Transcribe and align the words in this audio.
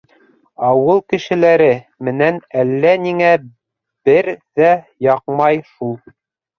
Ауыл 0.69 1.01
кешеләре 1.13 1.67
менән 2.09 2.41
әллә 2.63 2.97
ниңә 3.05 3.31
бер 4.13 4.35
ҙә 4.63 4.75
яҡмай 5.13 5.67
шул. 5.75 5.99